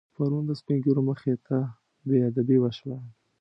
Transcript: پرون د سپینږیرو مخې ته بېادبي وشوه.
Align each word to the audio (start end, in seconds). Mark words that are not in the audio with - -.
پرون 0.15 0.43
د 0.47 0.51
سپینږیرو 0.59 1.01
مخې 1.09 1.33
ته 1.47 1.57
بېادبي 2.07 2.57
وشوه. 2.59 2.97